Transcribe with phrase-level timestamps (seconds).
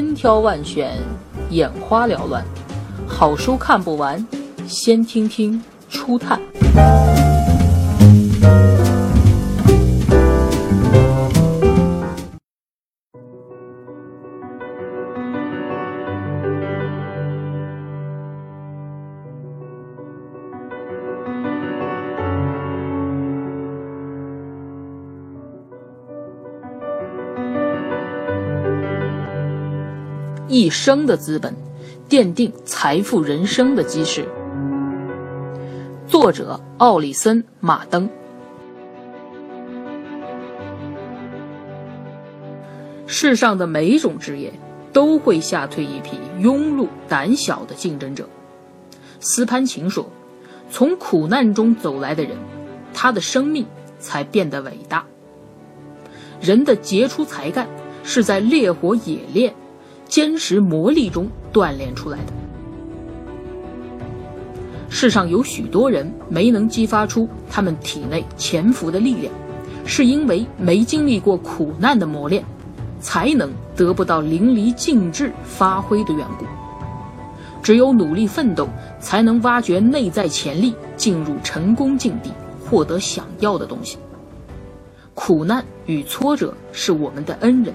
[0.00, 0.96] 千挑万选，
[1.50, 2.42] 眼花缭乱，
[3.06, 4.26] 好书看不完，
[4.66, 6.40] 先听听初探。
[30.50, 31.54] 一生的资本，
[32.08, 34.26] 奠定财富人生的基石。
[36.08, 38.10] 作者奥里森·马登。
[43.06, 44.52] 世上的每一种职业
[44.92, 48.28] 都会吓退一批庸碌胆小的竞争者。
[49.20, 50.10] 斯潘琴说
[50.68, 52.36] ：“从苦难中走来的人，
[52.92, 53.64] 他的生命
[54.00, 55.04] 才变得伟大。
[56.40, 57.68] 人的杰出才干
[58.02, 59.54] 是在烈火冶炼。”
[60.10, 62.32] 坚实磨砺中锻炼出来的。
[64.88, 69.32] 世上有许多人没能激发出他们体内潜伏的力量，
[69.86, 72.44] 是因为没经历过苦难的磨练，
[73.00, 76.44] 才能得不到淋漓尽致发挥的缘故。
[77.62, 78.66] 只有努力奋斗，
[78.98, 82.32] 才能挖掘内在潜力，进入成功境地，
[82.68, 83.96] 获得想要的东西。
[85.14, 87.72] 苦难与挫折是我们的恩人。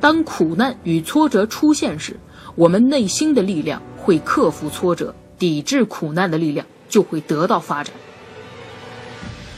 [0.00, 2.16] 当苦难与挫折出现时，
[2.54, 7.94] 我们内心的力量会克服挫折，抵制苦难的力量就会得到发展。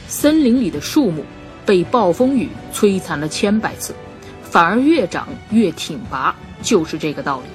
[0.07, 1.23] 森林里的树木
[1.65, 3.93] 被暴风雨摧残了千百次，
[4.41, 7.45] 反而越长越挺拔，就是这个道理。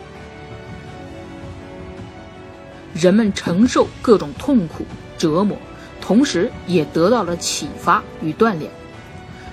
[3.00, 4.84] 人们承受各种痛苦
[5.18, 5.56] 折磨，
[6.00, 8.70] 同时也得到了启发与锻炼。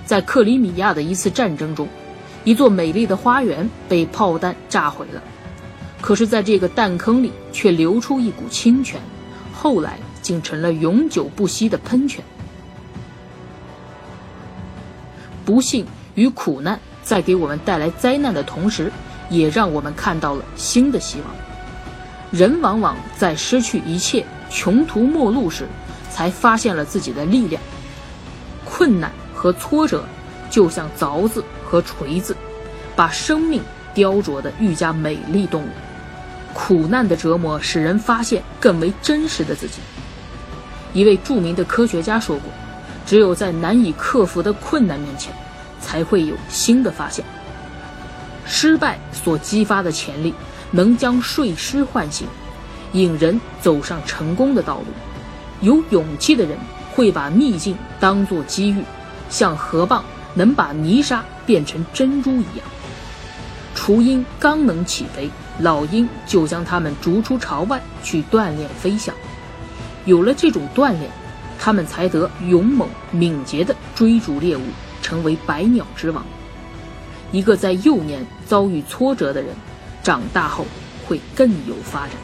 [0.04, 1.88] 在克里米亚的一次战争中。
[2.44, 5.22] 一座美丽的花园被炮弹炸毁了，
[6.00, 9.00] 可是，在这个弹坑里却流出一股清泉，
[9.52, 12.24] 后来竟成了永久不息的喷泉。
[15.44, 18.90] 不幸与苦难在给我们带来灾难的同时，
[19.30, 21.30] 也让我们看到了新的希望。
[22.32, 25.66] 人往往在失去一切、穷途末路时，
[26.10, 27.62] 才发现了自己的力量。
[28.64, 30.04] 困难和挫折，
[30.52, 31.42] 就像凿子。
[31.64, 32.36] 和锤子，
[32.94, 33.62] 把生命
[33.94, 35.70] 雕琢得愈加美丽动人。
[36.52, 39.80] 苦难的折磨使人发现更为真实的自己。
[40.92, 42.52] 一位著名的科学家说过
[43.08, 45.32] ：“只有在难以克服的困难面前，
[45.80, 47.24] 才会有新的发现。
[48.44, 50.34] 失败所激发的潜力，
[50.70, 52.28] 能将睡狮唤醒，
[52.92, 54.86] 引人走上成功的道路。
[55.62, 56.58] 有勇气的人
[56.94, 58.84] 会把逆境当作机遇，
[59.30, 60.02] 像河蚌。”
[60.34, 62.66] 能把泥沙变成珍珠一样，
[63.74, 69.14] 雏鹰刚能起飞，老鹰就将它们逐出巢外去锻炼飞翔。
[70.04, 71.10] 有了这种锻炼，
[71.58, 74.62] 它们才得勇猛敏捷地追逐猎物，
[75.02, 76.24] 成为百鸟之王。
[77.30, 79.54] 一个在幼年遭遇挫折的人，
[80.02, 80.66] 长大后
[81.06, 82.16] 会更有发展。